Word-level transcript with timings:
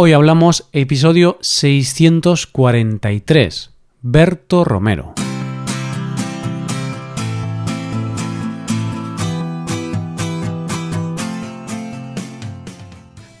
Hoy 0.00 0.12
hablamos 0.12 0.68
episodio 0.72 1.38
643, 1.40 3.72
Berto 4.00 4.62
Romero. 4.62 5.12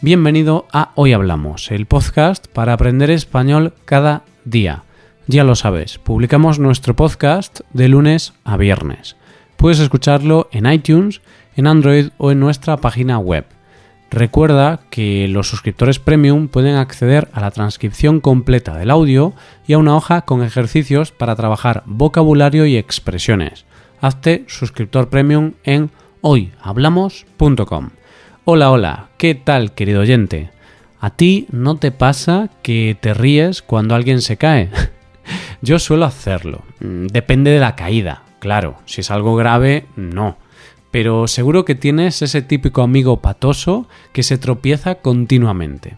Bienvenido 0.00 0.66
a 0.72 0.90
Hoy 0.96 1.12
Hablamos, 1.12 1.70
el 1.70 1.86
podcast 1.86 2.48
para 2.48 2.72
aprender 2.72 3.12
español 3.12 3.72
cada 3.84 4.24
día. 4.44 4.82
Ya 5.28 5.44
lo 5.44 5.54
sabes, 5.54 5.98
publicamos 5.98 6.58
nuestro 6.58 6.96
podcast 6.96 7.60
de 7.72 7.86
lunes 7.86 8.32
a 8.42 8.56
viernes. 8.56 9.14
Puedes 9.56 9.78
escucharlo 9.78 10.48
en 10.50 10.66
iTunes, 10.66 11.20
en 11.54 11.68
Android 11.68 12.08
o 12.18 12.32
en 12.32 12.40
nuestra 12.40 12.78
página 12.78 13.20
web 13.20 13.46
Recuerda 14.10 14.80
que 14.88 15.28
los 15.28 15.48
suscriptores 15.48 15.98
premium 15.98 16.48
pueden 16.48 16.76
acceder 16.76 17.28
a 17.32 17.40
la 17.40 17.50
transcripción 17.50 18.20
completa 18.20 18.74
del 18.76 18.90
audio 18.90 19.34
y 19.66 19.74
a 19.74 19.78
una 19.78 19.96
hoja 19.96 20.22
con 20.22 20.42
ejercicios 20.42 21.12
para 21.12 21.36
trabajar 21.36 21.82
vocabulario 21.84 22.64
y 22.64 22.78
expresiones. 22.78 23.66
Hazte 24.00 24.44
suscriptor 24.46 25.10
premium 25.10 25.52
en 25.62 25.90
hoyhablamos.com. 26.22 27.90
Hola, 28.44 28.70
hola, 28.70 29.08
¿qué 29.18 29.34
tal 29.34 29.74
querido 29.74 30.00
oyente? 30.00 30.50
¿A 31.00 31.10
ti 31.10 31.46
no 31.50 31.76
te 31.76 31.92
pasa 31.92 32.48
que 32.62 32.96
te 32.98 33.12
ríes 33.12 33.60
cuando 33.60 33.94
alguien 33.94 34.22
se 34.22 34.38
cae? 34.38 34.70
Yo 35.60 35.78
suelo 35.78 36.06
hacerlo. 36.06 36.62
Mm, 36.80 37.08
depende 37.08 37.50
de 37.50 37.60
la 37.60 37.76
caída, 37.76 38.22
claro. 38.38 38.78
Si 38.86 39.02
es 39.02 39.10
algo 39.10 39.36
grave, 39.36 39.84
no 39.96 40.38
pero 40.90 41.26
seguro 41.28 41.64
que 41.64 41.74
tienes 41.74 42.22
ese 42.22 42.42
típico 42.42 42.82
amigo 42.82 43.20
patoso 43.20 43.86
que 44.12 44.22
se 44.22 44.38
tropieza 44.38 44.96
continuamente. 44.96 45.96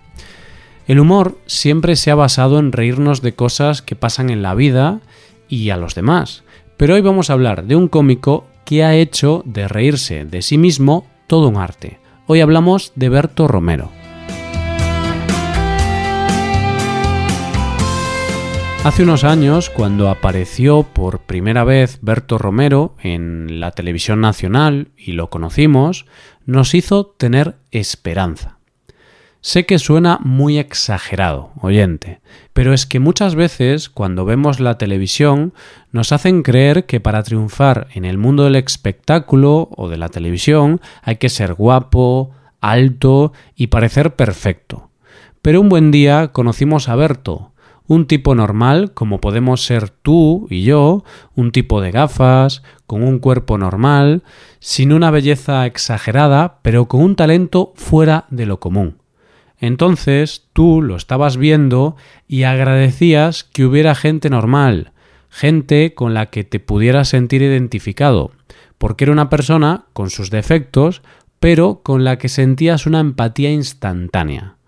El 0.86 0.98
humor 0.98 1.38
siempre 1.46 1.94
se 1.96 2.10
ha 2.10 2.14
basado 2.14 2.58
en 2.58 2.72
reírnos 2.72 3.22
de 3.22 3.34
cosas 3.34 3.82
que 3.82 3.96
pasan 3.96 4.30
en 4.30 4.42
la 4.42 4.54
vida 4.54 5.00
y 5.48 5.70
a 5.70 5.76
los 5.76 5.94
demás, 5.94 6.42
pero 6.76 6.94
hoy 6.94 7.00
vamos 7.00 7.30
a 7.30 7.34
hablar 7.34 7.64
de 7.64 7.76
un 7.76 7.88
cómico 7.88 8.46
que 8.64 8.84
ha 8.84 8.94
hecho 8.94 9.42
de 9.44 9.68
reírse 9.68 10.24
de 10.24 10.42
sí 10.42 10.58
mismo 10.58 11.06
todo 11.26 11.48
un 11.48 11.56
arte. 11.56 11.98
Hoy 12.26 12.40
hablamos 12.40 12.92
de 12.96 13.08
Berto 13.08 13.48
Romero. 13.48 13.99
Hace 18.82 19.02
unos 19.02 19.24
años, 19.24 19.68
cuando 19.68 20.08
apareció 20.08 20.84
por 20.84 21.18
primera 21.18 21.64
vez 21.64 21.98
Berto 22.00 22.38
Romero 22.38 22.96
en 23.02 23.60
la 23.60 23.72
televisión 23.72 24.22
nacional 24.22 24.88
y 24.96 25.12
lo 25.12 25.28
conocimos, 25.28 26.06
nos 26.46 26.74
hizo 26.74 27.04
tener 27.04 27.56
esperanza. 27.72 28.56
Sé 29.42 29.66
que 29.66 29.78
suena 29.78 30.18
muy 30.22 30.58
exagerado, 30.58 31.50
oyente, 31.60 32.22
pero 32.54 32.72
es 32.72 32.86
que 32.86 33.00
muchas 33.00 33.34
veces 33.34 33.90
cuando 33.90 34.24
vemos 34.24 34.60
la 34.60 34.78
televisión 34.78 35.52
nos 35.92 36.12
hacen 36.12 36.42
creer 36.42 36.86
que 36.86 37.00
para 37.00 37.22
triunfar 37.22 37.88
en 37.92 38.06
el 38.06 38.16
mundo 38.16 38.44
del 38.44 38.56
espectáculo 38.56 39.68
o 39.76 39.90
de 39.90 39.98
la 39.98 40.08
televisión 40.08 40.80
hay 41.02 41.16
que 41.16 41.28
ser 41.28 41.52
guapo, 41.52 42.30
alto 42.62 43.34
y 43.54 43.66
parecer 43.66 44.16
perfecto. 44.16 44.88
Pero 45.42 45.60
un 45.60 45.68
buen 45.68 45.90
día 45.90 46.28
conocimos 46.28 46.88
a 46.88 46.96
Berto, 46.96 47.49
un 47.90 48.06
tipo 48.06 48.36
normal, 48.36 48.92
como 48.94 49.20
podemos 49.20 49.64
ser 49.64 49.90
tú 49.90 50.46
y 50.48 50.62
yo, 50.62 51.02
un 51.34 51.50
tipo 51.50 51.80
de 51.80 51.90
gafas, 51.90 52.62
con 52.86 53.02
un 53.02 53.18
cuerpo 53.18 53.58
normal, 53.58 54.22
sin 54.60 54.92
una 54.92 55.10
belleza 55.10 55.66
exagerada, 55.66 56.60
pero 56.62 56.86
con 56.86 57.02
un 57.02 57.16
talento 57.16 57.72
fuera 57.74 58.26
de 58.30 58.46
lo 58.46 58.60
común. 58.60 58.98
Entonces 59.58 60.46
tú 60.52 60.82
lo 60.82 60.94
estabas 60.94 61.36
viendo 61.36 61.96
y 62.28 62.44
agradecías 62.44 63.42
que 63.42 63.64
hubiera 63.64 63.96
gente 63.96 64.30
normal, 64.30 64.92
gente 65.28 65.92
con 65.92 66.14
la 66.14 66.26
que 66.26 66.44
te 66.44 66.60
pudieras 66.60 67.08
sentir 67.08 67.42
identificado, 67.42 68.30
porque 68.78 69.02
era 69.02 69.12
una 69.12 69.28
persona 69.28 69.86
con 69.94 70.10
sus 70.10 70.30
defectos, 70.30 71.02
pero 71.40 71.80
con 71.82 72.04
la 72.04 72.18
que 72.18 72.28
sentías 72.28 72.86
una 72.86 73.00
empatía 73.00 73.50
instantánea. 73.50 74.59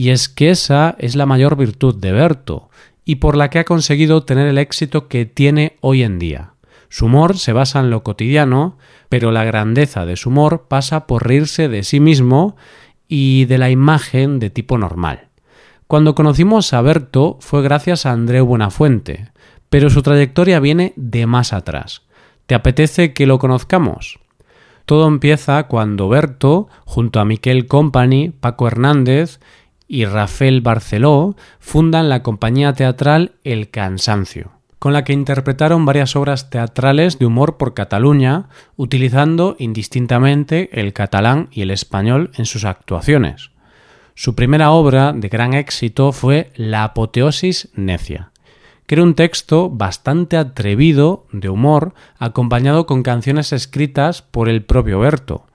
Y 0.00 0.08
es 0.08 0.30
que 0.30 0.48
esa 0.48 0.96
es 0.98 1.14
la 1.14 1.26
mayor 1.26 1.56
virtud 1.56 1.94
de 1.94 2.10
Berto, 2.10 2.70
y 3.04 3.16
por 3.16 3.36
la 3.36 3.50
que 3.50 3.58
ha 3.58 3.66
conseguido 3.66 4.22
tener 4.22 4.46
el 4.46 4.56
éxito 4.56 5.08
que 5.08 5.26
tiene 5.26 5.76
hoy 5.82 6.02
en 6.02 6.18
día. 6.18 6.54
Su 6.88 7.04
humor 7.04 7.36
se 7.36 7.52
basa 7.52 7.80
en 7.80 7.90
lo 7.90 8.02
cotidiano, 8.02 8.78
pero 9.10 9.30
la 9.30 9.44
grandeza 9.44 10.06
de 10.06 10.16
su 10.16 10.30
humor 10.30 10.68
pasa 10.68 11.06
por 11.06 11.28
reírse 11.28 11.68
de 11.68 11.82
sí 11.82 12.00
mismo 12.00 12.56
y 13.08 13.44
de 13.44 13.58
la 13.58 13.68
imagen 13.68 14.38
de 14.38 14.48
tipo 14.48 14.78
normal. 14.78 15.28
Cuando 15.86 16.14
conocimos 16.14 16.72
a 16.72 16.80
Berto 16.80 17.36
fue 17.40 17.60
gracias 17.60 18.06
a 18.06 18.12
Andreu 18.12 18.46
Buenafuente, 18.46 19.28
pero 19.68 19.90
su 19.90 20.00
trayectoria 20.00 20.60
viene 20.60 20.94
de 20.96 21.26
más 21.26 21.52
atrás. 21.52 22.04
¿Te 22.46 22.54
apetece 22.54 23.12
que 23.12 23.26
lo 23.26 23.38
conozcamos? 23.38 24.18
Todo 24.86 25.06
empieza 25.08 25.62
cuando 25.64 26.08
Berto, 26.08 26.68
junto 26.86 27.20
a 27.20 27.26
Miquel 27.26 27.66
Company, 27.66 28.30
Paco 28.30 28.66
Hernández 28.66 29.40
y 29.92 30.04
Rafael 30.04 30.60
Barceló 30.60 31.34
fundan 31.58 32.08
la 32.08 32.22
compañía 32.22 32.72
teatral 32.74 33.32
El 33.42 33.70
Cansancio, 33.70 34.52
con 34.78 34.92
la 34.92 35.02
que 35.02 35.12
interpretaron 35.12 35.84
varias 35.84 36.14
obras 36.14 36.48
teatrales 36.48 37.18
de 37.18 37.26
humor 37.26 37.56
por 37.56 37.74
Cataluña, 37.74 38.48
utilizando 38.76 39.56
indistintamente 39.58 40.70
el 40.80 40.92
catalán 40.92 41.48
y 41.50 41.62
el 41.62 41.72
español 41.72 42.30
en 42.36 42.46
sus 42.46 42.64
actuaciones. 42.64 43.50
Su 44.14 44.36
primera 44.36 44.70
obra 44.70 45.12
de 45.12 45.28
gran 45.28 45.54
éxito 45.54 46.12
fue 46.12 46.52
La 46.54 46.84
apoteosis 46.84 47.70
necia, 47.74 48.30
que 48.86 48.94
era 48.94 49.02
un 49.02 49.14
texto 49.14 49.70
bastante 49.70 50.36
atrevido 50.36 51.26
de 51.32 51.48
humor 51.48 51.94
acompañado 52.16 52.86
con 52.86 53.02
canciones 53.02 53.52
escritas 53.52 54.22
por 54.22 54.48
el 54.48 54.62
propio 54.62 55.00
Berto. 55.00 55.46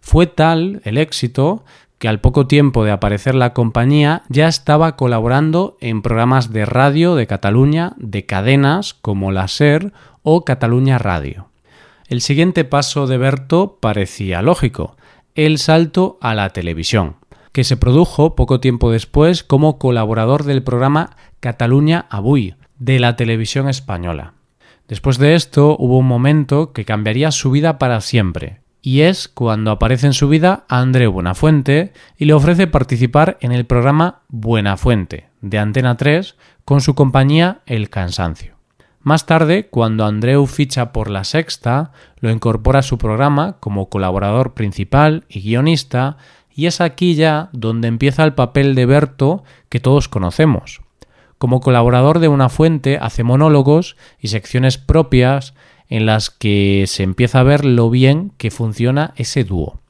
Fue 0.00 0.26
tal 0.26 0.82
el 0.84 0.98
éxito 0.98 1.64
que 1.98 2.08
al 2.08 2.20
poco 2.20 2.46
tiempo 2.46 2.84
de 2.84 2.92
aparecer 2.92 3.34
la 3.34 3.52
compañía 3.52 4.22
ya 4.28 4.48
estaba 4.48 4.96
colaborando 4.96 5.76
en 5.80 6.02
programas 6.02 6.52
de 6.52 6.64
radio 6.64 7.14
de 7.14 7.26
Cataluña 7.26 7.92
de 7.96 8.24
cadenas 8.24 8.94
como 8.94 9.32
la 9.32 9.48
SER 9.48 9.92
o 10.22 10.44
Cataluña 10.44 10.98
Radio. 10.98 11.48
El 12.08 12.20
siguiente 12.20 12.64
paso 12.64 13.06
de 13.06 13.18
Berto 13.18 13.78
parecía 13.80 14.40
lógico, 14.42 14.96
el 15.34 15.58
salto 15.58 16.18
a 16.20 16.34
la 16.34 16.50
televisión, 16.50 17.16
que 17.52 17.64
se 17.64 17.76
produjo 17.76 18.34
poco 18.34 18.60
tiempo 18.60 18.90
después 18.90 19.42
como 19.44 19.78
colaborador 19.78 20.44
del 20.44 20.62
programa 20.62 21.16
Cataluña 21.40 22.06
Avui 22.08 22.54
de 22.78 22.98
la 22.98 23.16
televisión 23.16 23.68
española. 23.68 24.34
Después 24.86 25.18
de 25.18 25.34
esto 25.34 25.76
hubo 25.78 25.98
un 25.98 26.06
momento 26.06 26.72
que 26.72 26.84
cambiaría 26.84 27.30
su 27.30 27.50
vida 27.50 27.78
para 27.78 28.00
siempre, 28.00 28.60
y 28.88 29.02
es 29.02 29.28
cuando 29.28 29.70
aparece 29.70 30.06
en 30.06 30.14
su 30.14 30.30
vida 30.30 30.64
Andreu 30.66 31.12
Buenafuente 31.12 31.92
y 32.16 32.24
le 32.24 32.32
ofrece 32.32 32.66
participar 32.66 33.36
en 33.42 33.52
el 33.52 33.66
programa 33.66 34.22
Buenafuente 34.28 35.28
de 35.42 35.58
Antena 35.58 35.98
3 35.98 36.36
con 36.64 36.80
su 36.80 36.94
compañía 36.94 37.60
El 37.66 37.90
Cansancio. 37.90 38.54
Más 39.02 39.26
tarde, 39.26 39.68
cuando 39.68 40.06
Andreu 40.06 40.46
ficha 40.46 40.90
por 40.90 41.10
La 41.10 41.24
Sexta, 41.24 41.92
lo 42.20 42.30
incorpora 42.30 42.78
a 42.78 42.82
su 42.82 42.96
programa 42.96 43.58
como 43.60 43.90
colaborador 43.90 44.54
principal 44.54 45.24
y 45.28 45.42
guionista, 45.42 46.16
y 46.50 46.64
es 46.64 46.80
aquí 46.80 47.14
ya 47.14 47.50
donde 47.52 47.88
empieza 47.88 48.24
el 48.24 48.32
papel 48.32 48.74
de 48.74 48.86
Berto 48.86 49.44
que 49.68 49.80
todos 49.80 50.08
conocemos. 50.08 50.80
Como 51.36 51.60
colaborador 51.60 52.20
de 52.20 52.28
una 52.28 52.48
fuente 52.48 52.96
hace 52.98 53.22
monólogos 53.22 53.98
y 54.18 54.28
secciones 54.28 54.78
propias 54.78 55.52
en 55.88 56.06
las 56.06 56.30
que 56.30 56.84
se 56.86 57.02
empieza 57.02 57.40
a 57.40 57.44
ver 57.44 57.64
lo 57.64 57.90
bien 57.90 58.32
que 58.38 58.50
funciona 58.50 59.12
ese 59.16 59.44
dúo. 59.44 59.80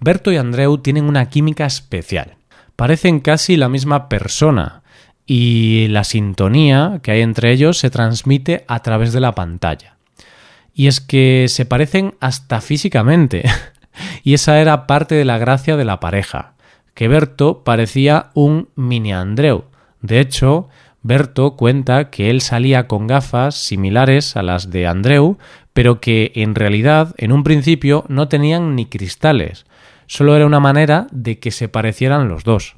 Berto 0.00 0.32
y 0.32 0.36
Andreu 0.36 0.78
tienen 0.78 1.04
una 1.04 1.28
química 1.28 1.66
especial. 1.66 2.36
Parecen 2.76 3.20
casi 3.20 3.56
la 3.56 3.68
misma 3.68 4.08
persona 4.08 4.82
y 5.26 5.86
la 5.88 6.04
sintonía 6.04 7.00
que 7.02 7.12
hay 7.12 7.20
entre 7.22 7.52
ellos 7.52 7.78
se 7.78 7.90
transmite 7.90 8.64
a 8.68 8.80
través 8.80 9.12
de 9.12 9.20
la 9.20 9.34
pantalla. 9.34 9.96
Y 10.74 10.88
es 10.88 11.00
que 11.00 11.46
se 11.48 11.64
parecen 11.64 12.14
hasta 12.20 12.60
físicamente. 12.60 13.44
y 14.24 14.34
esa 14.34 14.60
era 14.60 14.86
parte 14.86 15.14
de 15.14 15.24
la 15.24 15.38
gracia 15.38 15.76
de 15.76 15.84
la 15.84 16.00
pareja, 16.00 16.54
que 16.94 17.08
Berto 17.08 17.62
parecía 17.64 18.30
un 18.34 18.68
mini 18.74 19.12
Andreu. 19.12 19.64
De 20.02 20.20
hecho, 20.20 20.68
Berto 21.06 21.54
cuenta 21.54 22.08
que 22.08 22.30
él 22.30 22.40
salía 22.40 22.88
con 22.88 23.06
gafas 23.06 23.56
similares 23.56 24.38
a 24.38 24.42
las 24.42 24.70
de 24.70 24.86
Andreu, 24.86 25.36
pero 25.74 26.00
que 26.00 26.32
en 26.34 26.54
realidad 26.54 27.14
en 27.18 27.30
un 27.30 27.44
principio 27.44 28.06
no 28.08 28.28
tenían 28.28 28.74
ni 28.74 28.86
cristales, 28.86 29.66
solo 30.06 30.34
era 30.34 30.46
una 30.46 30.60
manera 30.60 31.06
de 31.12 31.38
que 31.38 31.50
se 31.50 31.68
parecieran 31.68 32.28
los 32.28 32.42
dos. 32.42 32.76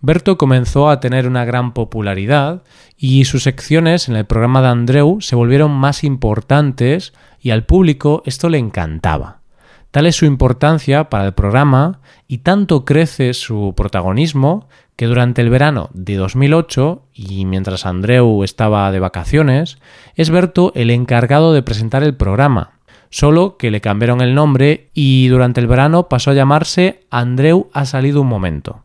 Berto 0.00 0.38
comenzó 0.38 0.88
a 0.88 0.98
tener 0.98 1.26
una 1.26 1.44
gran 1.44 1.74
popularidad 1.74 2.62
y 2.96 3.26
sus 3.26 3.42
secciones 3.42 4.08
en 4.08 4.16
el 4.16 4.24
programa 4.24 4.62
de 4.62 4.68
Andreu 4.68 5.20
se 5.20 5.36
volvieron 5.36 5.72
más 5.72 6.04
importantes 6.04 7.12
y 7.38 7.50
al 7.50 7.66
público 7.66 8.22
esto 8.24 8.48
le 8.48 8.56
encantaba. 8.56 9.42
Tal 9.90 10.06
es 10.06 10.16
su 10.16 10.24
importancia 10.24 11.10
para 11.10 11.26
el 11.26 11.34
programa 11.34 12.00
y 12.26 12.38
tanto 12.38 12.86
crece 12.86 13.34
su 13.34 13.74
protagonismo 13.76 14.68
que 14.98 15.06
durante 15.06 15.42
el 15.42 15.48
verano 15.48 15.90
de 15.92 16.16
2008, 16.16 17.02
y 17.14 17.44
mientras 17.44 17.86
Andreu 17.86 18.42
estaba 18.42 18.90
de 18.90 18.98
vacaciones, 18.98 19.78
es 20.16 20.28
Berto 20.28 20.72
el 20.74 20.90
encargado 20.90 21.52
de 21.52 21.62
presentar 21.62 22.02
el 22.02 22.16
programa, 22.16 22.72
solo 23.08 23.56
que 23.58 23.70
le 23.70 23.80
cambiaron 23.80 24.20
el 24.20 24.34
nombre 24.34 24.90
y 24.94 25.28
durante 25.28 25.60
el 25.60 25.68
verano 25.68 26.08
pasó 26.08 26.32
a 26.32 26.34
llamarse 26.34 27.04
Andreu 27.10 27.68
ha 27.72 27.84
salido 27.84 28.22
un 28.22 28.26
momento. 28.26 28.82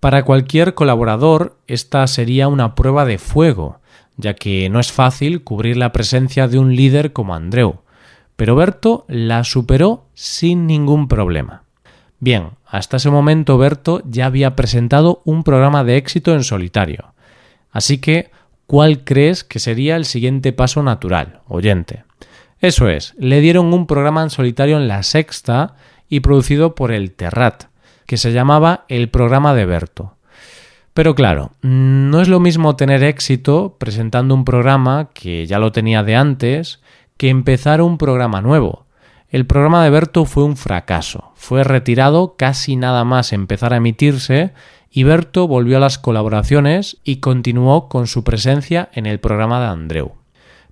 Para 0.00 0.24
cualquier 0.24 0.74
colaborador 0.74 1.56
esta 1.66 2.06
sería 2.08 2.46
una 2.48 2.74
prueba 2.74 3.06
de 3.06 3.16
fuego, 3.16 3.78
ya 4.18 4.34
que 4.34 4.68
no 4.68 4.80
es 4.80 4.92
fácil 4.92 5.44
cubrir 5.44 5.78
la 5.78 5.92
presencia 5.92 6.46
de 6.46 6.58
un 6.58 6.76
líder 6.76 7.14
como 7.14 7.34
Andreu, 7.34 7.76
pero 8.36 8.54
Berto 8.54 9.06
la 9.08 9.44
superó 9.44 10.04
sin 10.12 10.66
ningún 10.66 11.08
problema. 11.08 11.63
Bien, 12.20 12.50
hasta 12.66 12.96
ese 12.96 13.10
momento 13.10 13.58
Berto 13.58 14.02
ya 14.04 14.26
había 14.26 14.56
presentado 14.56 15.20
un 15.24 15.44
programa 15.44 15.84
de 15.84 15.96
éxito 15.96 16.32
en 16.32 16.44
solitario. 16.44 17.12
Así 17.70 17.98
que, 17.98 18.30
¿cuál 18.66 19.04
crees 19.04 19.44
que 19.44 19.58
sería 19.58 19.96
el 19.96 20.04
siguiente 20.04 20.52
paso 20.52 20.82
natural, 20.82 21.40
oyente? 21.48 22.04
Eso 22.60 22.88
es, 22.88 23.14
le 23.18 23.40
dieron 23.40 23.74
un 23.74 23.86
programa 23.86 24.22
en 24.22 24.30
solitario 24.30 24.76
en 24.78 24.88
la 24.88 25.02
sexta 25.02 25.74
y 26.08 26.20
producido 26.20 26.74
por 26.74 26.92
el 26.92 27.12
Terrat, 27.12 27.64
que 28.06 28.16
se 28.16 28.32
llamaba 28.32 28.84
El 28.88 29.10
programa 29.10 29.54
de 29.54 29.66
Berto. 29.66 30.16
Pero 30.94 31.16
claro, 31.16 31.50
no 31.60 32.20
es 32.20 32.28
lo 32.28 32.38
mismo 32.38 32.76
tener 32.76 33.02
éxito 33.02 33.76
presentando 33.78 34.34
un 34.34 34.44
programa 34.44 35.10
que 35.12 35.44
ya 35.44 35.58
lo 35.58 35.72
tenía 35.72 36.04
de 36.04 36.14
antes 36.14 36.80
que 37.16 37.28
empezar 37.28 37.82
un 37.82 37.98
programa 37.98 38.40
nuevo. 38.40 38.83
El 39.30 39.46
programa 39.46 39.82
de 39.82 39.90
Berto 39.90 40.24
fue 40.24 40.44
un 40.44 40.56
fracaso. 40.56 41.32
Fue 41.34 41.64
retirado 41.64 42.36
casi 42.36 42.76
nada 42.76 43.04
más 43.04 43.32
empezar 43.32 43.72
a 43.72 43.78
emitirse 43.78 44.52
y 44.90 45.02
Berto 45.02 45.48
volvió 45.48 45.78
a 45.78 45.80
las 45.80 45.98
colaboraciones 45.98 46.98
y 47.02 47.16
continuó 47.16 47.88
con 47.88 48.06
su 48.06 48.22
presencia 48.22 48.90
en 48.92 49.06
el 49.06 49.18
programa 49.18 49.58
de 49.60 49.66
Andreu. 49.66 50.12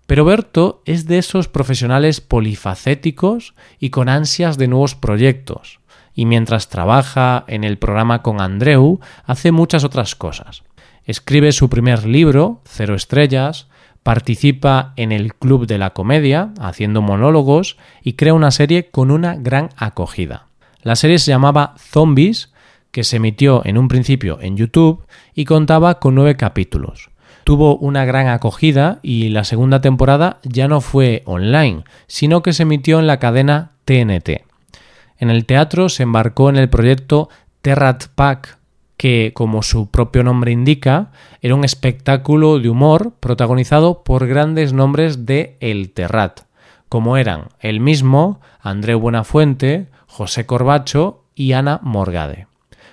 Pero 0.06 0.24
Berto 0.24 0.82
es 0.84 1.06
de 1.06 1.18
esos 1.18 1.48
profesionales 1.48 2.20
polifacéticos 2.20 3.54
y 3.80 3.90
con 3.90 4.08
ansias 4.08 4.58
de 4.58 4.68
nuevos 4.68 4.94
proyectos. 4.94 5.80
Y 6.14 6.26
mientras 6.26 6.68
trabaja 6.68 7.44
en 7.48 7.64
el 7.64 7.78
programa 7.78 8.22
con 8.22 8.40
Andreu, 8.40 9.00
hace 9.24 9.50
muchas 9.50 9.82
otras 9.82 10.14
cosas. 10.14 10.62
Escribe 11.04 11.50
su 11.50 11.68
primer 11.68 12.06
libro, 12.06 12.60
Cero 12.64 12.94
Estrellas, 12.94 13.66
participa 14.02 14.92
en 14.96 15.12
el 15.12 15.34
Club 15.34 15.66
de 15.66 15.78
la 15.78 15.90
Comedia, 15.90 16.52
haciendo 16.60 17.02
monólogos, 17.02 17.76
y 18.02 18.14
crea 18.14 18.34
una 18.34 18.50
serie 18.50 18.90
con 18.90 19.10
una 19.10 19.36
gran 19.36 19.70
acogida. 19.76 20.46
La 20.82 20.96
serie 20.96 21.18
se 21.18 21.30
llamaba 21.30 21.74
Zombies, 21.78 22.52
que 22.90 23.04
se 23.04 23.16
emitió 23.16 23.62
en 23.64 23.78
un 23.78 23.88
principio 23.88 24.38
en 24.40 24.56
YouTube 24.56 25.04
y 25.34 25.44
contaba 25.44 25.98
con 25.98 26.14
nueve 26.14 26.36
capítulos. 26.36 27.10
Tuvo 27.44 27.76
una 27.76 28.04
gran 28.04 28.28
acogida 28.28 29.00
y 29.02 29.30
la 29.30 29.44
segunda 29.44 29.80
temporada 29.80 30.38
ya 30.44 30.68
no 30.68 30.80
fue 30.80 31.22
online, 31.24 31.84
sino 32.06 32.42
que 32.42 32.52
se 32.52 32.62
emitió 32.62 33.00
en 33.00 33.06
la 33.06 33.18
cadena 33.18 33.72
TNT. 33.84 34.44
En 35.18 35.30
el 35.30 35.46
teatro 35.46 35.88
se 35.88 36.02
embarcó 36.02 36.50
en 36.50 36.56
el 36.56 36.68
proyecto 36.68 37.28
Terrat 37.62 38.06
Pack, 38.14 38.58
que, 39.02 39.32
como 39.34 39.64
su 39.64 39.90
propio 39.90 40.22
nombre 40.22 40.52
indica, 40.52 41.10
era 41.40 41.56
un 41.56 41.64
espectáculo 41.64 42.60
de 42.60 42.68
humor 42.68 43.14
protagonizado 43.18 44.04
por 44.04 44.28
grandes 44.28 44.72
nombres 44.72 45.26
de 45.26 45.56
El 45.58 45.90
Terrat, 45.90 46.42
como 46.88 47.16
eran 47.16 47.48
el 47.58 47.80
mismo, 47.80 48.40
Andreu 48.60 49.00
Buenafuente, 49.00 49.88
José 50.06 50.46
Corbacho 50.46 51.24
y 51.34 51.50
Ana 51.50 51.80
Morgade. 51.82 52.46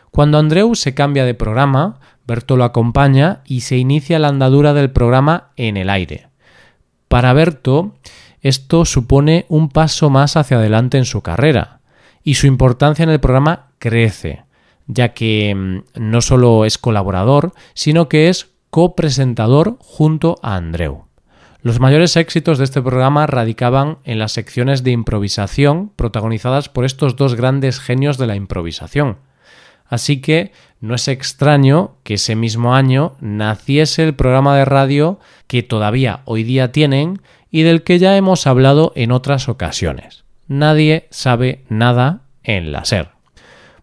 Cuando 0.10 0.40
Andreu 0.40 0.74
se 0.74 0.96
cambia 0.96 1.26
de 1.26 1.36
programa, 1.36 2.00
Berto 2.26 2.58
lo 2.58 2.64
acompaña 2.64 3.42
y 3.46 3.62
se 3.62 3.78
inicia 3.78 4.18
la 4.18 4.30
andadura 4.30 4.74
del 4.74 4.90
programa 4.90 5.50
en 5.58 5.78
el 5.78 5.92
aire. 5.92 6.30
Para 7.08 7.34
Berto, 7.34 7.94
esto 8.42 8.84
supone 8.86 9.46
un 9.48 9.70
paso 9.70 10.10
más 10.10 10.38
hacia 10.38 10.58
adelante 10.58 10.98
en 10.98 11.06
su 11.06 11.22
carrera, 11.22 11.82
y 12.24 12.34
su 12.34 12.48
importancia 12.48 13.04
en 13.04 13.12
el 13.12 13.20
programa 13.20 13.68
crece, 13.78 14.49
ya 14.90 15.14
que 15.14 15.56
mm, 15.56 15.84
no 15.96 16.22
solo 16.22 16.66
es 16.66 16.78
colaborador, 16.78 17.54
sino 17.74 18.10
que 18.10 18.28
es 18.28 18.50
copresentador 18.72 19.78
junto 19.80 20.38
a 20.42 20.56
Andreu. 20.56 21.06
Los 21.62 21.80
mayores 21.80 22.16
éxitos 22.16 22.58
de 22.58 22.64
este 22.64 22.82
programa 22.82 23.28
radicaban 23.28 24.00
en 24.04 24.18
las 24.18 24.32
secciones 24.32 24.84
de 24.84 24.92
improvisación 24.92 25.92
protagonizadas 25.96 26.70
por 26.70 26.86
estos 26.86 27.16
dos 27.16 27.36
grandes 27.36 27.80
genios 27.80 28.18
de 28.18 28.28
la 28.28 28.36
improvisación. 28.36 29.18
Así 29.86 30.22
que 30.22 30.52
no 30.80 30.96
es 30.96 31.08
extraño 31.08 31.98
que 32.04 32.14
ese 32.16 32.36
mismo 32.36 32.76
año 32.76 33.16
naciese 33.20 34.04
el 34.04 34.16
programa 34.16 34.56
de 34.56 34.66
radio 34.66 35.20
que 35.48 35.64
todavía 35.64 36.22
hoy 36.26 36.44
día 36.44 36.72
tienen 36.72 37.22
y 37.52 37.64
del 37.64 37.84
que 37.84 38.00
ya 38.00 38.16
hemos 38.16 38.48
hablado 38.48 38.94
en 38.96 39.12
otras 39.12 39.50
ocasiones. 39.50 40.24
Nadie 40.48 41.08
sabe 41.10 41.66
nada 41.68 42.22
en 42.44 42.72
la 42.72 42.86
SER. 42.86 43.19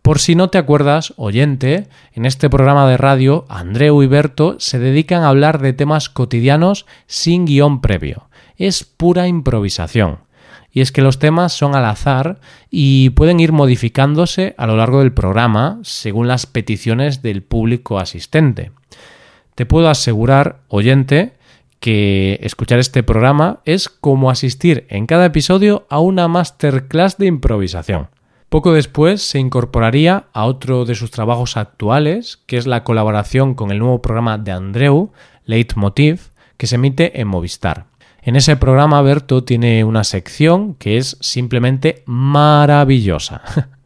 Por 0.07 0.21
si 0.21 0.37
no 0.37 0.51
te 0.51 0.59
acuerdas, 0.59 1.15
oyente, 1.17 1.89
en 2.13 2.27
este 2.27 2.49
programa 2.49 2.89
de 2.89 2.97
radio, 2.97 3.45
Andreu 3.49 4.05
y 4.05 4.07
Berto 4.07 4.55
se 4.61 4.79
dedican 4.79 5.25
a 5.25 5.31
hablar 5.31 5.59
de 5.59 5.73
temas 5.73 6.09
cotidianos 6.09 6.87
sin 7.09 7.45
guion 7.45 7.81
previo. 7.81 8.29
Es 8.57 8.85
pura 8.85 9.27
improvisación. 9.27 10.21
Y 10.71 10.81
es 10.81 10.93
que 10.93 11.03
los 11.03 11.19
temas 11.19 11.55
son 11.55 11.75
al 11.75 11.85
azar 11.87 12.39
y 12.71 13.11
pueden 13.11 13.41
ir 13.41 13.51
modificándose 13.51 14.55
a 14.59 14.69
lo 14.69 14.77
largo 14.77 15.01
del 15.01 15.13
programa 15.13 15.81
según 15.83 16.29
las 16.29 16.47
peticiones 16.47 17.21
del 17.21 17.43
público 17.43 17.99
asistente. 17.99 18.71
Te 19.57 19.67
puedo 19.67 19.89
asegurar, 19.89 20.61
oyente, 20.69 21.33
que 21.81 22.39
escuchar 22.43 22.79
este 22.79 23.03
programa 23.03 23.59
es 23.65 23.89
como 23.89 24.31
asistir 24.31 24.87
en 24.89 25.07
cada 25.07 25.25
episodio 25.25 25.85
a 25.91 25.99
una 25.99 26.29
masterclass 26.29 27.19
de 27.19 27.27
improvisación. 27.27 28.07
Poco 28.57 28.73
después 28.73 29.21
se 29.21 29.39
incorporaría 29.39 30.29
a 30.33 30.47
otro 30.47 30.87
de 30.87 30.95
sus 30.95 31.11
trabajos 31.11 31.59
actuales, 31.59 32.39
que 32.47 32.57
es 32.57 32.67
la 32.67 32.85
colaboración 32.85 33.55
con 33.55 33.71
el 33.71 33.79
nuevo 33.79 34.01
programa 34.01 34.39
de 34.39 34.51
Andreu, 34.51 35.13
Leitmotiv, 35.45 36.31
que 36.57 36.67
se 36.67 36.77
emite 36.77 37.21
en 37.21 37.29
Movistar. 37.29 37.85
En 38.23 38.35
ese 38.35 38.57
programa 38.57 39.03
Berto 39.03 39.45
tiene 39.45 39.85
una 39.85 40.05
sección 40.05 40.73
que 40.73 40.97
es 40.97 41.19
simplemente 41.21 42.03
maravillosa, 42.07 43.43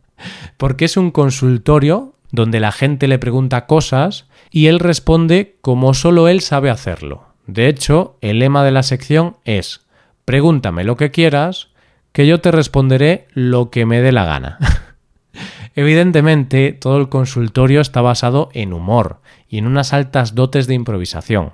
porque 0.56 0.84
es 0.84 0.96
un 0.96 1.11
consultorio 1.11 2.14
donde 2.31 2.61
la 2.61 2.70
gente 2.70 3.08
le 3.08 3.19
pregunta 3.19 3.67
cosas 3.67 4.26
y 4.52 4.69
él 4.69 4.78
responde 4.78 5.56
como 5.62 5.94
solo 5.94 6.28
él 6.28 6.43
sabe 6.43 6.70
hacerlo. 6.70 7.24
De 7.48 7.67
hecho, 7.67 8.19
el 8.20 8.39
lema 8.39 8.62
de 8.62 8.70
la 8.70 8.84
sección 8.84 9.36
es 9.44 9.81
Pregúntame 10.24 10.84
lo 10.84 10.96
que 10.96 11.10
quieras, 11.10 11.69
que 12.12 12.26
yo 12.26 12.40
te 12.40 12.50
responderé 12.50 13.26
lo 13.32 13.70
que 13.70 13.86
me 13.86 14.00
dé 14.00 14.12
la 14.12 14.24
gana. 14.24 14.58
Evidentemente, 15.74 16.72
todo 16.72 16.98
el 16.98 17.08
consultorio 17.08 17.81
está 17.81 18.00
basado 18.00 18.48
en 18.52 18.72
humor 18.72 19.20
y 19.48 19.58
en 19.58 19.67
unas 19.67 19.93
altas 19.93 20.34
dotes 20.34 20.67
de 20.67 20.74
improvisación, 20.74 21.52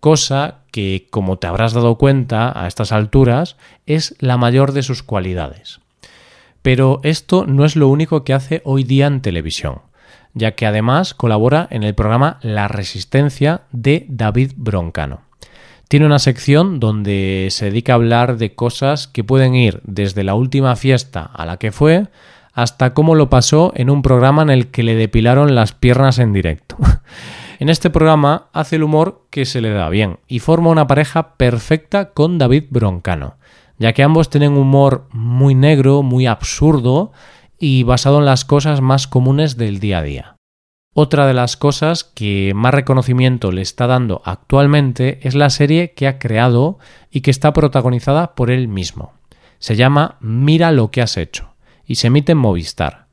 cosa 0.00 0.58
que, 0.72 1.06
como 1.10 1.38
te 1.38 1.46
habrás 1.46 1.72
dado 1.72 1.96
cuenta 1.96 2.52
a 2.60 2.66
estas 2.66 2.92
alturas, 2.92 3.56
es 3.86 4.16
la 4.18 4.36
mayor 4.36 4.72
de 4.72 4.82
sus 4.82 5.02
cualidades. 5.02 5.80
Pero 6.62 7.00
esto 7.04 7.46
no 7.46 7.64
es 7.64 7.76
lo 7.76 7.88
único 7.88 8.24
que 8.24 8.34
hace 8.34 8.60
hoy 8.64 8.82
día 8.82 9.06
en 9.06 9.20
televisión, 9.20 9.82
ya 10.34 10.52
que 10.52 10.66
además 10.66 11.14
colabora 11.14 11.68
en 11.70 11.84
el 11.84 11.94
programa 11.94 12.38
La 12.42 12.66
Resistencia 12.66 13.62
de 13.70 14.04
David 14.08 14.52
Broncano. 14.56 15.25
Tiene 15.88 16.06
una 16.06 16.18
sección 16.18 16.80
donde 16.80 17.46
se 17.50 17.66
dedica 17.66 17.92
a 17.92 17.94
hablar 17.94 18.38
de 18.38 18.56
cosas 18.56 19.06
que 19.06 19.22
pueden 19.22 19.54
ir 19.54 19.80
desde 19.84 20.24
la 20.24 20.34
última 20.34 20.74
fiesta 20.74 21.22
a 21.22 21.46
la 21.46 21.58
que 21.58 21.70
fue 21.70 22.08
hasta 22.52 22.92
cómo 22.92 23.14
lo 23.14 23.30
pasó 23.30 23.72
en 23.76 23.90
un 23.90 24.02
programa 24.02 24.42
en 24.42 24.50
el 24.50 24.68
que 24.72 24.82
le 24.82 24.96
depilaron 24.96 25.54
las 25.54 25.72
piernas 25.72 26.18
en 26.18 26.32
directo. 26.32 26.76
en 27.60 27.68
este 27.68 27.90
programa 27.90 28.48
hace 28.52 28.76
el 28.76 28.82
humor 28.82 29.26
que 29.30 29.44
se 29.44 29.60
le 29.60 29.70
da 29.70 29.88
bien 29.88 30.18
y 30.26 30.40
forma 30.40 30.70
una 30.70 30.88
pareja 30.88 31.36
perfecta 31.36 32.10
con 32.10 32.38
David 32.38 32.64
Broncano, 32.70 33.36
ya 33.78 33.92
que 33.92 34.02
ambos 34.02 34.28
tienen 34.28 34.56
humor 34.56 35.06
muy 35.12 35.54
negro, 35.54 36.02
muy 36.02 36.26
absurdo 36.26 37.12
y 37.60 37.84
basado 37.84 38.18
en 38.18 38.24
las 38.24 38.44
cosas 38.44 38.80
más 38.80 39.06
comunes 39.06 39.56
del 39.56 39.78
día 39.78 39.98
a 39.98 40.02
día. 40.02 40.35
Otra 40.98 41.26
de 41.26 41.34
las 41.34 41.58
cosas 41.58 42.04
que 42.04 42.52
más 42.54 42.72
reconocimiento 42.72 43.52
le 43.52 43.60
está 43.60 43.86
dando 43.86 44.22
actualmente 44.24 45.18
es 45.28 45.34
la 45.34 45.50
serie 45.50 45.92
que 45.92 46.06
ha 46.06 46.18
creado 46.18 46.78
y 47.10 47.20
que 47.20 47.30
está 47.30 47.52
protagonizada 47.52 48.34
por 48.34 48.50
él 48.50 48.66
mismo. 48.66 49.12
Se 49.58 49.76
llama 49.76 50.16
Mira 50.20 50.72
lo 50.72 50.90
que 50.90 51.02
has 51.02 51.18
hecho 51.18 51.50
y 51.86 51.96
se 51.96 52.06
emite 52.06 52.32
en 52.32 52.38
Movistar. 52.38 53.08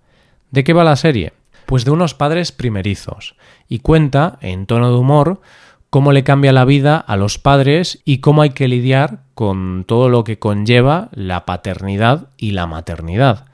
¿De 0.50 0.64
qué 0.64 0.72
va 0.72 0.86
la 0.86 0.96
serie? 0.96 1.34
Pues 1.66 1.84
de 1.84 1.92
unos 1.92 2.14
padres 2.14 2.54
primerizos 2.54 3.36
y 3.68 3.80
cuenta, 3.80 4.38
en 4.40 4.66
tono 4.66 4.90
de 4.90 4.98
humor, 4.98 5.42
cómo 5.90 6.14
le 6.14 6.24
cambia 6.24 6.54
la 6.54 6.64
vida 6.64 6.96
a 6.96 7.18
los 7.18 7.38
padres 7.38 8.02
y 8.06 8.20
cómo 8.20 8.44
hay 8.44 8.52
que 8.52 8.70
lidiar 8.70 9.24
con 9.36 9.84
todo 9.86 10.08
lo 10.08 10.24
que 10.24 10.40
conlleva 10.40 11.10
la 11.12 11.46
paternidad 11.46 12.30
y 12.38 12.52
la 12.52 12.66
maternidad 12.66 13.48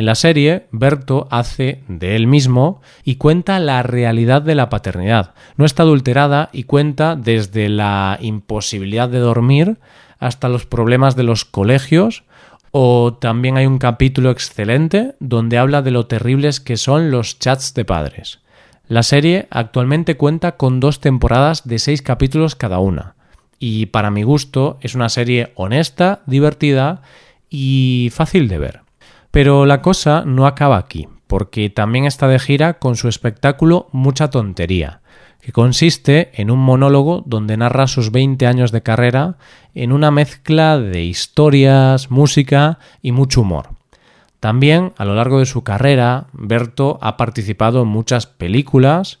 En 0.00 0.06
la 0.06 0.14
serie, 0.14 0.66
Berto 0.72 1.28
hace 1.30 1.82
de 1.86 2.16
él 2.16 2.26
mismo 2.26 2.80
y 3.04 3.16
cuenta 3.16 3.58
la 3.58 3.82
realidad 3.82 4.40
de 4.40 4.54
la 4.54 4.70
paternidad. 4.70 5.34
No 5.58 5.66
está 5.66 5.82
adulterada 5.82 6.48
y 6.54 6.62
cuenta 6.62 7.16
desde 7.16 7.68
la 7.68 8.16
imposibilidad 8.18 9.10
de 9.10 9.18
dormir 9.18 9.76
hasta 10.18 10.48
los 10.48 10.64
problemas 10.64 11.16
de 11.16 11.24
los 11.24 11.44
colegios 11.44 12.24
o 12.70 13.18
también 13.20 13.58
hay 13.58 13.66
un 13.66 13.76
capítulo 13.76 14.30
excelente 14.30 15.16
donde 15.20 15.58
habla 15.58 15.82
de 15.82 15.90
lo 15.90 16.06
terribles 16.06 16.60
que 16.60 16.78
son 16.78 17.10
los 17.10 17.38
chats 17.38 17.74
de 17.74 17.84
padres. 17.84 18.40
La 18.88 19.02
serie 19.02 19.48
actualmente 19.50 20.16
cuenta 20.16 20.52
con 20.52 20.80
dos 20.80 21.00
temporadas 21.00 21.68
de 21.68 21.78
seis 21.78 22.00
capítulos 22.00 22.54
cada 22.54 22.78
una. 22.78 23.16
Y 23.58 23.84
para 23.84 24.10
mi 24.10 24.22
gusto 24.22 24.78
es 24.80 24.94
una 24.94 25.10
serie 25.10 25.52
honesta, 25.56 26.22
divertida 26.24 27.02
y 27.50 28.08
fácil 28.14 28.48
de 28.48 28.58
ver. 28.58 28.79
Pero 29.30 29.64
la 29.64 29.80
cosa 29.80 30.24
no 30.26 30.46
acaba 30.46 30.76
aquí, 30.76 31.08
porque 31.26 31.70
también 31.70 32.04
está 32.04 32.26
de 32.26 32.40
gira 32.40 32.78
con 32.78 32.96
su 32.96 33.08
espectáculo 33.08 33.88
Mucha 33.92 34.28
Tontería, 34.30 35.02
que 35.40 35.52
consiste 35.52 36.30
en 36.34 36.50
un 36.50 36.58
monólogo 36.58 37.22
donde 37.24 37.56
narra 37.56 37.86
sus 37.86 38.10
20 38.10 38.46
años 38.46 38.72
de 38.72 38.82
carrera 38.82 39.36
en 39.74 39.92
una 39.92 40.10
mezcla 40.10 40.78
de 40.78 41.04
historias, 41.04 42.10
música 42.10 42.78
y 43.02 43.12
mucho 43.12 43.42
humor. 43.42 43.70
También, 44.40 44.94
a 44.96 45.04
lo 45.04 45.14
largo 45.14 45.38
de 45.38 45.46
su 45.46 45.62
carrera, 45.62 46.26
Berto 46.32 46.98
ha 47.00 47.16
participado 47.16 47.82
en 47.82 47.88
muchas 47.88 48.26
películas 48.26 49.20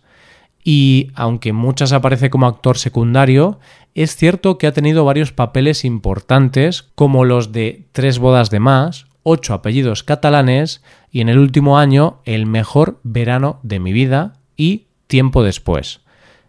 y, 0.64 1.12
aunque 1.14 1.52
muchas 1.52 1.92
aparece 1.92 2.30
como 2.30 2.46
actor 2.46 2.78
secundario, 2.78 3.60
es 3.94 4.16
cierto 4.16 4.58
que 4.58 4.66
ha 4.66 4.72
tenido 4.72 5.04
varios 5.04 5.32
papeles 5.32 5.84
importantes 5.84 6.82
como 6.94 7.24
los 7.24 7.52
de 7.52 7.86
Tres 7.92 8.18
bodas 8.18 8.50
de 8.50 8.60
más 8.60 9.09
ocho 9.30 9.54
apellidos 9.54 10.02
catalanes 10.02 10.82
y 11.10 11.20
en 11.20 11.28
el 11.28 11.38
último 11.38 11.78
año 11.78 12.20
el 12.24 12.46
mejor 12.46 13.00
verano 13.02 13.60
de 13.62 13.78
mi 13.80 13.92
vida 13.92 14.34
y 14.56 14.86
tiempo 15.06 15.42
después. 15.42 16.00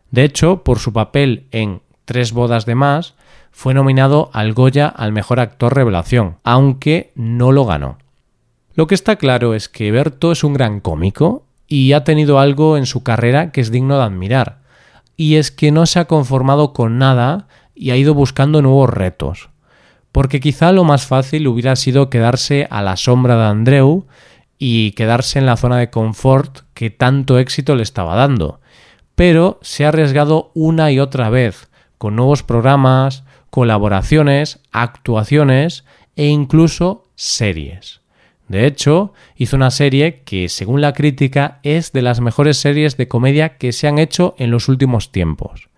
De 0.09 0.23
hecho, 0.23 0.63
por 0.63 0.79
su 0.79 0.91
papel 0.91 1.47
en 1.51 1.81
Tres 2.05 2.33
bodas 2.33 2.65
de 2.65 2.75
más, 2.75 3.13
fue 3.51 3.73
nominado 3.73 4.31
al 4.33 4.53
Goya 4.53 4.87
al 4.87 5.13
mejor 5.13 5.39
actor 5.39 5.73
revelación, 5.73 6.39
aunque 6.43 7.13
no 7.15 7.51
lo 7.51 7.65
ganó. 7.65 7.99
Lo 8.73 8.87
que 8.87 8.95
está 8.95 9.15
claro 9.15 9.53
es 9.53 9.69
que 9.69 9.91
Berto 9.91 10.31
es 10.31 10.43
un 10.43 10.53
gran 10.53 10.79
cómico 10.81 11.45
y 11.67 11.93
ha 11.93 12.03
tenido 12.03 12.39
algo 12.39 12.75
en 12.75 12.85
su 12.85 13.03
carrera 13.03 13.51
que 13.51 13.61
es 13.61 13.71
digno 13.71 13.97
de 13.97 14.03
admirar, 14.03 14.59
y 15.15 15.35
es 15.35 15.51
que 15.51 15.71
no 15.71 15.85
se 15.85 15.99
ha 15.99 16.05
conformado 16.05 16.73
con 16.73 16.97
nada 16.97 17.47
y 17.75 17.91
ha 17.91 17.95
ido 17.95 18.13
buscando 18.13 18.61
nuevos 18.61 18.89
retos 18.89 19.50
porque 20.11 20.39
quizá 20.39 20.71
lo 20.71 20.83
más 20.83 21.05
fácil 21.05 21.47
hubiera 21.47 21.75
sido 21.75 22.09
quedarse 22.09 22.67
a 22.69 22.81
la 22.81 22.97
sombra 22.97 23.37
de 23.37 23.45
Andreu 23.45 24.07
y 24.57 24.91
quedarse 24.91 25.39
en 25.39 25.45
la 25.45 25.57
zona 25.57 25.77
de 25.77 25.89
confort 25.89 26.59
que 26.73 26.89
tanto 26.89 27.39
éxito 27.39 27.75
le 27.75 27.83
estaba 27.83 28.15
dando. 28.15 28.59
Pero 29.15 29.59
se 29.61 29.85
ha 29.85 29.89
arriesgado 29.89 30.51
una 30.53 30.91
y 30.91 30.99
otra 30.99 31.29
vez 31.29 31.69
con 31.97 32.15
nuevos 32.15 32.43
programas, 32.43 33.23
colaboraciones, 33.49 34.59
actuaciones 34.71 35.85
e 36.15 36.27
incluso 36.27 37.05
series. 37.15 38.01
De 38.47 38.65
hecho, 38.65 39.13
hizo 39.37 39.55
una 39.55 39.71
serie 39.71 40.23
que, 40.25 40.49
según 40.49 40.81
la 40.81 40.93
crítica, 40.93 41.59
es 41.63 41.93
de 41.93 42.01
las 42.01 42.19
mejores 42.19 42.57
series 42.57 42.97
de 42.97 43.07
comedia 43.07 43.57
que 43.57 43.71
se 43.71 43.87
han 43.87 43.97
hecho 43.97 44.35
en 44.37 44.51
los 44.51 44.67
últimos 44.67 45.11
tiempos. 45.11 45.69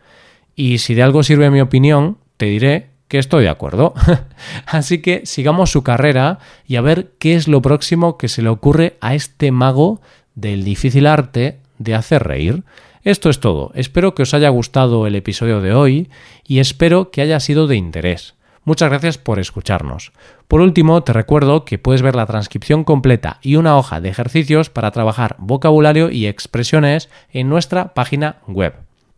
Y 0.55 0.79
si 0.79 0.95
de 0.95 1.03
algo 1.03 1.21
sirve 1.23 1.51
mi 1.51 1.61
opinión, 1.61 2.17
te 2.37 2.47
diré 2.47 2.92
que 3.07 3.19
estoy 3.19 3.43
de 3.43 3.49
acuerdo. 3.49 3.93
Así 4.65 5.01
que 5.01 5.25
sigamos 5.25 5.71
su 5.71 5.83
carrera 5.83 6.39
y 6.67 6.75
a 6.75 6.81
ver 6.81 7.11
qué 7.19 7.35
es 7.35 7.47
lo 7.47 7.61
próximo 7.61 8.17
que 8.17 8.27
se 8.27 8.41
le 8.41 8.49
ocurre 8.49 8.97
a 9.01 9.15
este 9.15 9.51
mago 9.51 10.01
del 10.35 10.63
difícil 10.63 11.07
arte 11.07 11.59
de 11.77 11.95
hacer 11.95 12.23
reír. 12.23 12.63
Esto 13.03 13.29
es 13.29 13.39
todo. 13.39 13.71
Espero 13.75 14.15
que 14.15 14.23
os 14.23 14.33
haya 14.33 14.49
gustado 14.49 15.07
el 15.07 15.15
episodio 15.15 15.61
de 15.61 15.73
hoy 15.73 16.09
y 16.47 16.59
espero 16.59 17.11
que 17.11 17.21
haya 17.21 17.39
sido 17.39 17.67
de 17.67 17.75
interés. 17.75 18.35
Muchas 18.65 18.89
gracias 18.89 19.17
por 19.17 19.39
escucharnos. 19.39 20.13
Por 20.47 20.61
último, 20.61 21.03
te 21.03 21.11
recuerdo 21.11 21.65
que 21.65 21.77
puedes 21.77 22.01
ver 22.01 22.15
la 22.15 22.25
transcripción 22.25 22.85
completa 22.85 23.39
y 23.41 23.57
una 23.57 23.77
hoja 23.77 23.99
de 23.99 24.07
ejercicios 24.07 24.69
para 24.69 24.91
trabajar 24.91 25.35
vocabulario 25.37 26.09
y 26.09 26.27
expresiones 26.27 27.09
en 27.31 27.49
nuestra 27.49 27.93
página 27.93 28.37
web. 28.47 28.73